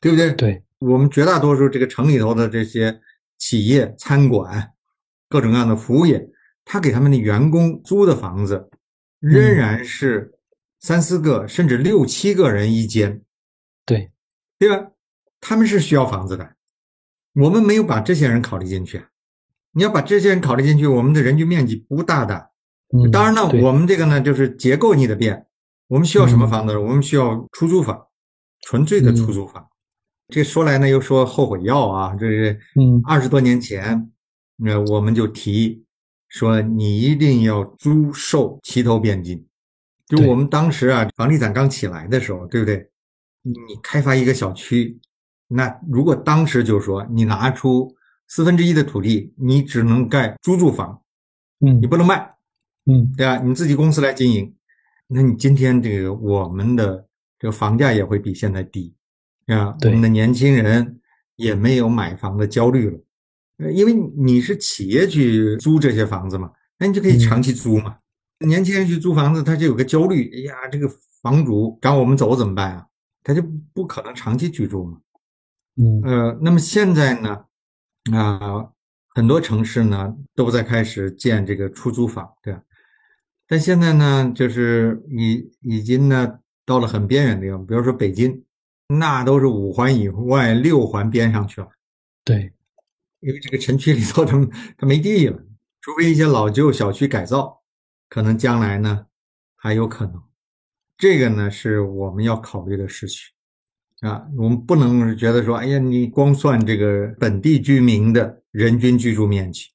[0.00, 0.32] 对不对？
[0.32, 3.00] 对，我们绝大多数这个城里头的这些
[3.38, 4.72] 企业、餐馆、
[5.28, 6.28] 各种各样的服务业，
[6.64, 8.70] 他给他们的员工租的房子，
[9.20, 10.34] 仍然是
[10.80, 13.22] 三四个甚至六七个人一间，
[13.87, 14.10] 对，
[14.58, 14.90] 对吧？
[15.40, 16.54] 他们是需要房子的，
[17.34, 19.04] 我们没有把这些人考虑进去。
[19.72, 22.50] 你要把这些人考虑进去，我们的人均面积不大的。
[23.10, 25.46] 当然呢，我们这个呢就是结构你得变。
[25.88, 26.78] 我们需要什么房子？
[26.78, 28.06] 我们需要出租房，
[28.62, 29.68] 纯粹的出租房。
[30.28, 34.10] 这说来呢又说后悔药啊，这是嗯，二十多年前，
[34.56, 35.84] 那我们就提
[36.28, 39.46] 说你一定要租售齐头并进。
[40.06, 42.90] 就我们当时啊，房地产刚起来的时候，对不对？
[43.42, 44.98] 你开发一个小区，
[45.48, 47.94] 那如果当时就说你拿出。
[48.26, 51.02] 四分之一的土地，你只能盖租住房，
[51.60, 52.34] 嗯，你不能卖，
[52.86, 53.38] 嗯，对吧？
[53.38, 54.56] 你自己公司来经营，
[55.08, 57.06] 那你今天这个我们的
[57.38, 58.94] 这个房价也会比现在低，
[59.48, 60.98] 啊，我们的年轻人
[61.36, 63.03] 也没有买房的焦虑了，呃，
[63.72, 67.96] 因为你是企业去租这些房子嘛，那你就可以长期租嘛。
[68.40, 70.90] 年轻人去租房子，他就有个焦虑，哎呀，这个
[71.22, 72.86] 房主赶我们走怎么办啊？
[73.22, 74.98] 他就不可能长期居住嘛。
[75.76, 77.44] 嗯，呃，那么现在呢，
[78.12, 78.66] 啊，
[79.14, 82.60] 很多城市呢都在开始建这个出租房，对吧？
[83.46, 88.44] 但现在呢，就是已已经呢到了很边缘的地方，比如说北京，
[88.88, 91.68] 那都是五环以外六环边上去了。
[92.24, 92.52] 对，
[93.24, 94.38] 因为这个城区里头它
[94.76, 95.38] 它没地了，
[95.80, 97.62] 除非一些老旧小区改造，
[98.10, 99.06] 可能将来呢
[99.56, 100.22] 还有可能。
[100.98, 103.20] 这个呢是我们要考虑的事情。
[104.00, 109.68] 啊，我们不能觉得说，哎呀，你光算这个本地居民的人均居住面积，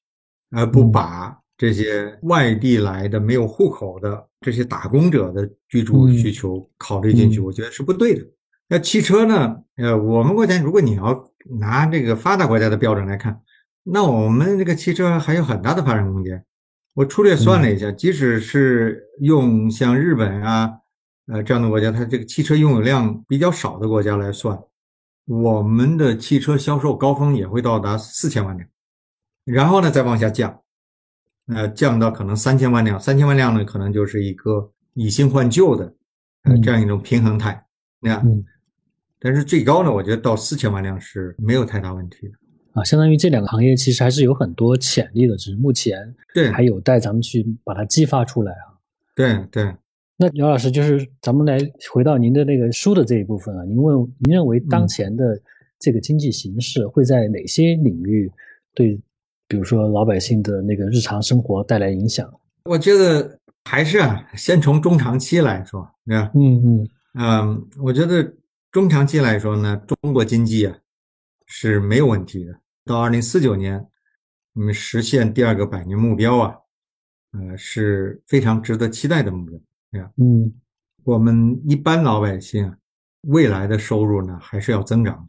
[0.50, 8.24] 而不把这些外地来的没有户口的这些打工者的居住需求考虑进去，我觉得是不对的。
[8.70, 9.64] 那汽车呢？
[9.78, 13.38] 呃，我们国家如果你要拿这个发达国家的标准来看，
[13.82, 16.44] 那我们这个汽车还有很大的发展空间。
[16.94, 20.70] 我粗略算了一下，即使是用像日本啊。
[21.26, 24.56] 呃，这样的国家，它这个汽车拥有量比较少的国家来算，
[25.26, 28.68] 我们的汽车销售高峰也会到达四千万辆，
[29.44, 30.60] 然后呢再往下降，
[31.46, 35.94] 呃，降到可能三千万辆，三千万辆呢可能就是一个以新换旧的，
[36.44, 37.64] 呃，这样一种平衡态，
[38.00, 38.20] 那，
[39.20, 42.32] 但是最高呢，我觉得到四千万辆是没有太大问题的
[42.72, 48.78] 啊，相当于这两个行业其实还是有很多潜力的，只是目前对还有待咱们去把它激发出来啊，
[49.14, 49.74] 对对。
[50.16, 51.58] 那姚老师，就是咱们来
[51.92, 55.40] 回到您的那个书的这一部分啊，您问您认为当前的
[55.78, 58.30] 这个经济形势会在哪些领域
[58.74, 59.00] 对，
[59.48, 62.30] 比如说老百姓的那个日常生活带来影响？
[62.64, 66.30] 我觉得还是啊，先从中长期来说，对吧？
[66.34, 68.22] 嗯嗯嗯，我觉得
[68.70, 70.78] 中长期来说呢，中国经济啊
[71.46, 72.60] 是没有问题的。
[72.84, 73.84] 到二零四九年，
[74.54, 76.54] 我们实现第二个百年目标啊，
[77.32, 80.12] 呃，是非常值得期待的目标。
[80.18, 80.54] 嗯，
[81.02, 82.76] 我们一般老百姓啊
[83.22, 85.26] 未来的收入呢还是要增长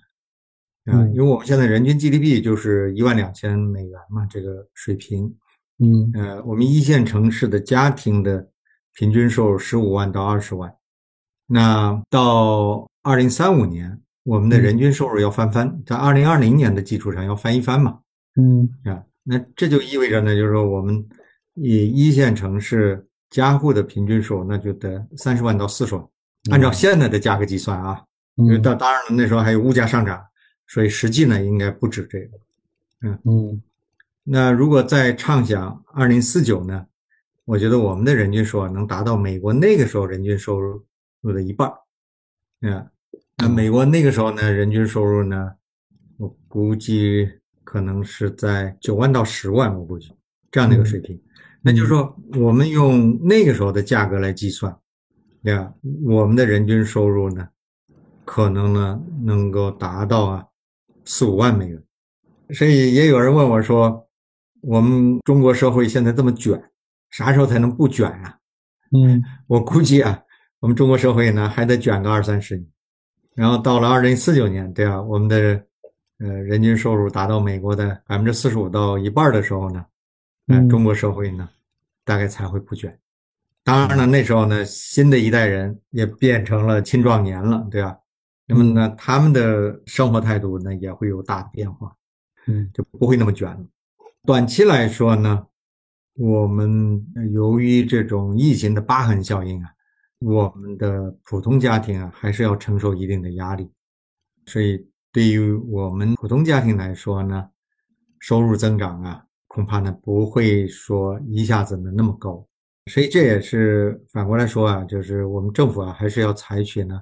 [0.85, 5.35] 的，啊，因为我们现在人均 GDP 就是一万两千美元嘛，这个水平，
[5.79, 8.47] 嗯，呃，我们一线城市的家庭的
[8.93, 10.71] 平均收入十五万到二十万，
[11.47, 17.99] 那到二零三五年，我们的人均收入要翻番，在二零二零年的基础上要翻一番嘛，
[18.35, 21.07] 嗯，啊，那这就意味着呢，就是说我们
[21.55, 23.07] 以一线城市。
[23.31, 26.05] 家户的平均收入那就得三十万到四十万，
[26.51, 28.03] 按照现在的价格计算啊，
[28.35, 30.21] 因为当当然了，那时候还有物价上涨，
[30.67, 32.37] 所以实际呢应该不止这个。
[33.03, 33.61] 嗯嗯，
[34.25, 36.85] 那如果再畅想二零四九呢，
[37.45, 40.83] 我觉得我们的人均收入能达到美国那个时候人均收入
[41.31, 41.73] 的一半儿。
[42.61, 42.87] 嗯，
[43.37, 45.51] 那美国那个时候呢，人均收入呢，
[46.17, 47.27] 我估计
[47.63, 50.13] 可能是在九万到十万，我估计
[50.51, 51.19] 这样的一个水平。
[51.61, 54.75] 那就是说，我们用那个时候的价格来计算，
[55.43, 55.73] 对吧？
[56.03, 57.47] 我们的人均收入呢，
[58.25, 60.45] 可能呢能够达到啊
[61.05, 61.81] 四五万美元。
[62.51, 64.07] 所以也有人问我说
[64.61, 66.61] ：“我们中国社会现在这么卷，
[67.09, 68.37] 啥时候才能不卷啊？”
[68.93, 70.21] 嗯，我估计啊，
[70.61, 72.67] 我们中国社会呢还得卷个二三十年，
[73.35, 75.01] 然后到了二零四九年，对吧？
[75.01, 75.37] 我们的
[76.19, 79.85] 呃人均收入达到美国的百分之四十五到一半的时候呢。
[80.47, 81.49] 嗯，中国社会呢，
[82.03, 82.95] 大概才会不卷。
[83.63, 87.97] 当然了，那时候呢，新的一代人也变成了青壮年了，对吧？
[88.47, 91.95] 那么呢，他们的生活态度呢，也会有大的变化，
[92.47, 93.65] 嗯，就不会那么卷了。
[94.25, 95.45] 短期来说呢，
[96.15, 99.69] 我们由于这种疫情的疤痕效应啊，
[100.21, 103.69] 我们的普通家庭啊，还是要承受一定的压力。
[104.45, 107.49] 所以，对于我们普通家庭来说呢，
[108.19, 109.25] 收入增长啊。
[109.53, 112.47] 恐怕呢不会说一下子呢那么高，
[112.89, 117.01] 所以这也是反过来说啊，就是我们政府啊还是要采取呢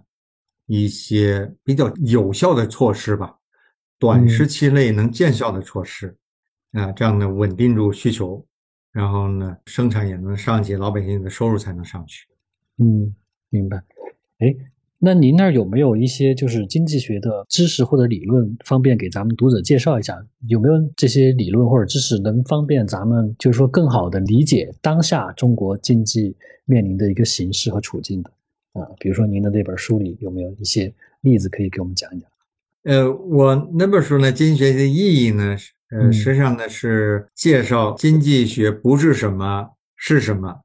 [0.66, 3.38] 一些比较有效的措施吧，
[4.00, 6.18] 短时期内能见效的措施
[6.72, 8.44] 啊，这样呢稳定住需求，
[8.92, 12.26] 然后呢生产也能上去，老百姓的收入才能上去。
[12.80, 13.14] 嗯，
[13.50, 13.78] 明白。
[14.40, 14.56] 哎。
[15.02, 20.22] 那您那儿有没有一些就是经济学的知识或者理论，方便给咱们读者介绍一下？
[20.48, 28.30] 有没有这些理论或者知识能方便咱们，就是说更好的理解当下中国经济面临的一个形势和处境的？
[28.74, 32.30] 啊，比如说您的那本书里有没有一些例子可以给我们讲一讲？
[32.84, 35.56] 呃，我那本书呢，经济学的意义呢，
[35.92, 40.60] 呃，实际上呢是介绍经济学不是什么是什么，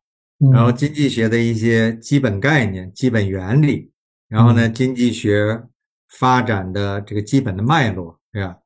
[0.52, 3.90] 然后经济学的一些基本概念、基本原理，
[4.28, 5.62] 然后呢，经济学
[6.18, 8.56] 发展的这个基本的脉络，对吧？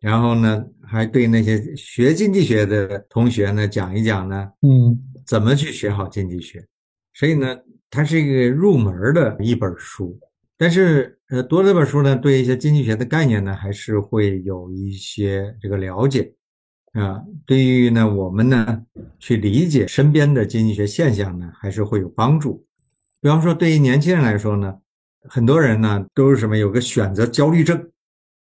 [0.00, 6.66] 然后呢，还对那些学经济学的同学呢讲一讲呢，嗯，怎么去学好经济学。
[7.14, 7.56] 所以呢，
[7.90, 10.18] 它是一个入门的一本书。
[10.58, 16.32] 但是，呃，读这本书呢，对一些经济学的概念呢，还是会有一些这个了解。
[16.92, 18.82] 啊，对于呢我们呢
[19.18, 22.66] 去理解身边的经济学现象呢，还是会有帮助。
[23.20, 24.74] 比方说，对于年轻人来说呢，
[25.28, 27.90] 很多人呢都是什么有个选择焦虑症，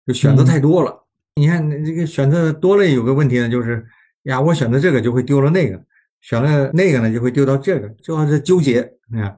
[0.06, 1.06] 就选择太多了。
[1.36, 3.86] 你看这个选择多了，有个问题呢，就是
[4.24, 5.82] 呀，我选择这个就会丢了那个，
[6.20, 8.80] 选了那个呢就会丢到这个，就好像纠结
[9.12, 9.36] 啊。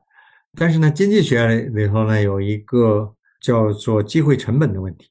[0.58, 5.10] 但是呢，经济学里头呢有一个叫做机会成本的问题，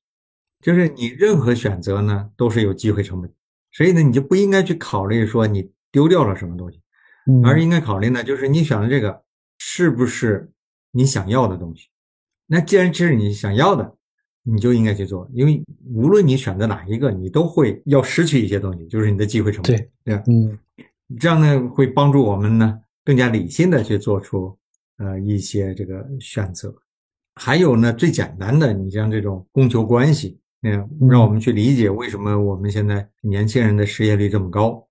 [0.61, 3.31] 就是你任何选择呢都是有机会成本。
[3.75, 6.79] 所以呢，你就不应该去考虑说你丢掉了什么东西，
[7.43, 9.21] 而应该考虑呢，就是你选的这个
[9.57, 10.49] 是不是
[10.91, 11.89] 你想要的东西。
[12.47, 13.93] 那既然这是你想要的，
[14.43, 15.61] 你就应该去做，因为
[15.93, 19.75] 无论你选择哪一个，你都会要失去一些东西，就是你的机会成本。
[19.75, 20.57] 对对，嗯，
[21.19, 24.57] 这样呢会帮助我们呢更加理性的去做出
[24.99, 26.73] 呃一些这个选择。
[27.35, 30.39] 还有呢，最简单的，你像这种供求关系。
[30.65, 30.71] 那
[31.07, 34.83] 让我们去理解为什么我们现在年轻人的失业率这么高，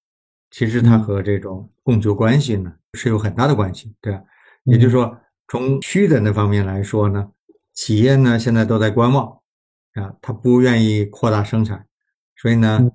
[0.52, 4.22] 其实它和这种供求关系呢是有很大的关系，对吧？
[4.62, 5.18] 也就是说，
[5.48, 7.28] 从虚的那方面来说呢，
[7.72, 9.26] 企业呢现在都在观望
[9.94, 11.84] 啊，他不愿意扩大生产，
[12.36, 12.88] 所以呢，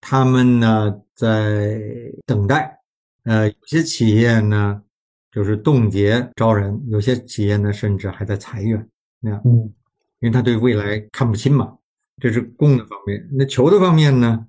[0.00, 1.80] 他们呢在
[2.26, 2.76] 等待。
[3.22, 4.82] 呃，有些企业呢
[5.30, 8.84] 就是冻结招人，有些企业呢甚至还在裁员，
[9.20, 9.72] 那样，嗯，
[10.18, 11.72] 因为他对未来看不清嘛。
[12.20, 14.46] 这是供的方面，那求的方面呢？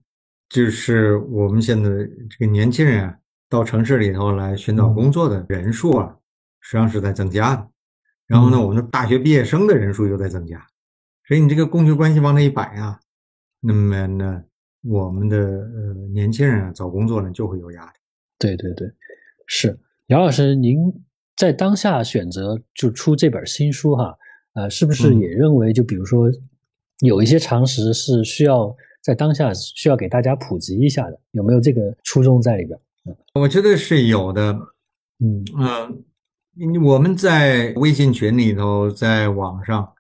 [0.48, 1.90] 就是我们现在
[2.30, 3.18] 这个年轻人啊，
[3.50, 6.16] 到城市里头来寻找工作的人数啊，
[6.62, 7.68] 实际上是在增加的。
[8.28, 10.64] 然后呢，我们的大学毕业生的人数又在增加，
[11.28, 13.00] 所以你这个供求关系往那一摆啊，
[13.60, 14.44] 那么呢，
[14.84, 17.92] 我们的呃年轻人啊找工作呢就会有压力。
[18.38, 18.88] 对对对，
[19.48, 20.78] 是姚老师，您
[21.36, 24.16] 在当下选择就出这本新书哈，
[24.54, 26.32] 呃，是不是也认为就比如说？
[27.00, 32.80] 有一些常识是需要在当下需要给大家普及一下的，有没有这个初衷在里边？
[33.34, 34.58] 我觉得是有的。
[35.20, 39.94] 嗯嗯，我们在微信群里头，在网上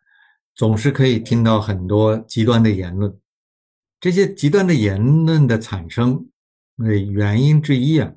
[0.53, 3.15] 总是可以听到很多极端的言论。
[3.99, 6.27] 这些极端的言论的产生，
[6.83, 8.11] 呃，原因之一啊，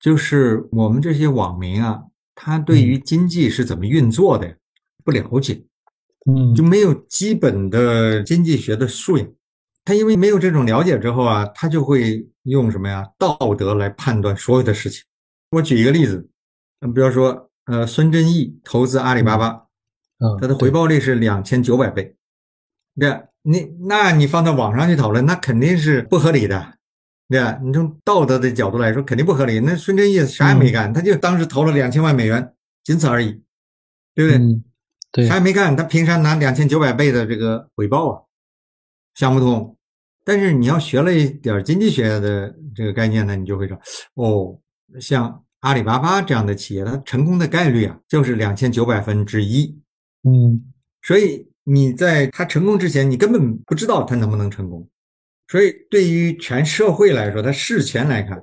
[0.00, 2.04] 就是我们这些网民啊，
[2.34, 4.56] 他对于经济是怎么运作的
[5.04, 5.62] 不了解。
[6.26, 9.28] 嗯，就没有基本的经济学的素养，
[9.84, 15.02] 他因为没有这种了解之后啊，他就会用什么呀道德来判断所有的事情。
[15.50, 16.26] 我举一个例子，
[16.80, 19.50] 嗯，比方说，呃，孙正义投资阿里巴巴，
[20.18, 22.16] 嗯，他的回报率是两千九百倍，
[22.98, 26.78] 对你那你放到网上去讨论，那肯定是不合理的，
[27.28, 27.60] 对吧？
[27.62, 29.60] 你从道德的角度来说，肯定不合理。
[29.60, 33.42] 那孙正义啥也没干，他就当时投了两千万美元，仅此而已，
[34.14, 34.62] 对不对？
[35.28, 38.22] 啥也没干，他凭啥拿两千九百倍的这个回报啊？
[39.14, 39.76] 想不通。
[40.24, 43.78] 但是你要学了一点经济学的这个概念呢，你就会说，
[44.14, 44.58] 哦，
[45.00, 49.78] 像阿里巴巴这样的企业，它成功的概率啊，就是两千九百分之一。
[50.22, 50.64] 嗯，
[51.02, 54.88] 所以你在它成功之前，你根本不知道它能不能成功。
[55.46, 58.38] 所以对于全社会来说，它事前来看，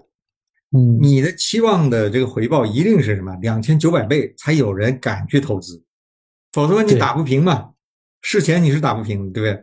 [0.77, 3.35] 嗯，你的期望的这个回报一定是什么？
[3.41, 5.83] 两千九百倍才有人敢去投资。
[6.51, 7.71] 否则你打不平嘛，
[8.21, 9.61] 事前你是打不平，对不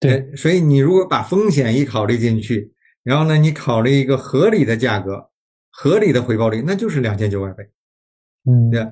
[0.00, 0.20] 对？
[0.20, 2.72] 对，所以你如果把风险一考虑进去，
[3.02, 5.30] 然后呢，你考虑一个合理的价格、
[5.70, 7.68] 合理的回报率，那就是两千九百倍，
[8.44, 8.86] 嗯，对。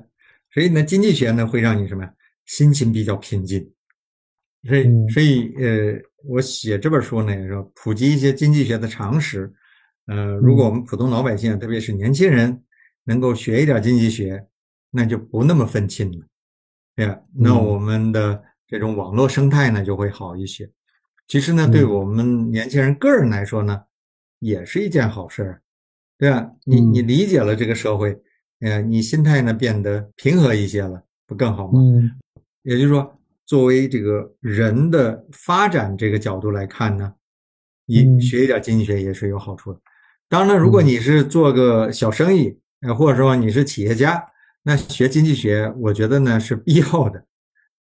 [0.52, 2.12] 所以呢，经济学呢会让你什么呀？
[2.46, 3.70] 心情比较平静。
[4.66, 9.52] 所以，所以呃，我写这本书呢，说普及一些经济学的常识。
[10.06, 12.62] 呃，如果我们普通老百姓，特别是年轻人，
[13.04, 14.44] 能够学一点经济学，
[14.90, 16.26] 那就不那么愤青了。
[16.96, 17.18] 对吧？
[17.34, 20.68] 那我们的这种网络生态呢就会好一些。
[21.28, 23.82] 其实呢，对我们年轻人个人来说呢，
[24.38, 25.62] 也是一件好事儿，
[26.16, 26.50] 对吧？
[26.64, 28.18] 你你理解了这个社会，
[28.60, 31.78] 呃，你心态呢变得平和一些了，不更好吗？
[31.80, 32.10] 嗯。
[32.62, 37.12] 也就是说，作为这个人的发展这个角度来看呢，
[37.84, 39.80] 你学一点经济学也是有好处的。
[40.28, 44.24] 当然了，如果你是做个小生意，呃，或者说你是企业家。
[44.68, 47.24] 那学经济学，我觉得呢是必要的，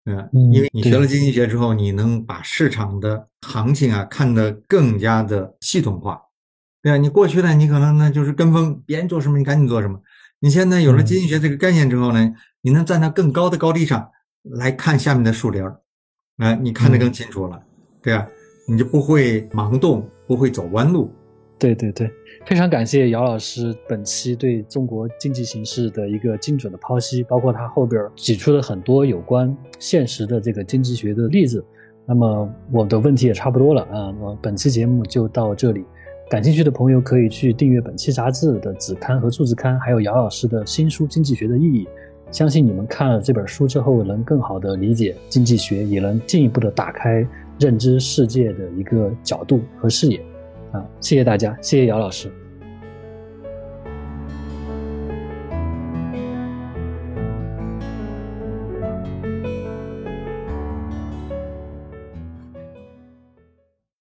[0.06, 6.20] 嗯，因为你学了经济学之后，你能把市场的行情啊看得更加的系统化，
[6.82, 10.02] 对啊，你过去呢，你可能呢就是跟风，别人做什么你赶紧做什么，
[10.40, 14.10] 你现在有了经济学这个概念之后呢，你能站在更高的高地上
[14.42, 15.80] 来看下面的树林儿，
[16.38, 17.62] 啊，你看得更清楚了，
[18.02, 18.28] 对吧？
[18.68, 21.14] 你就不会盲动，不会走弯路。
[21.62, 22.12] 对对对，
[22.44, 31.64] 非常感谢姚老师本期对中国经济形势的一个精准的剖析，包括他后边举出了很多有关现实的这个经济学的例子。
[32.08, 35.86] 那么我的问题也差不多了啊，那么本期节目就到这里。
[36.32, 41.86] 感兴趣的朋友可以去订阅本期杂志的子刊和数字刊，还有姚老师的新书《经济学的意义》。
[42.32, 47.24] 相信你们看了这本书之后，能更好的理解经济学，也能进一步的打开
[47.60, 50.20] 认知世界的一个角度和视野。
[50.72, 52.32] 啊，谢谢大家，谢谢姚老师。